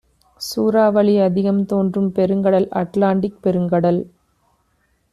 [0.41, 4.01] சூறாவளி அதிகம் தோன்றும் பெருங்கடல் அட்லாண்டிக் பெருங்கடல்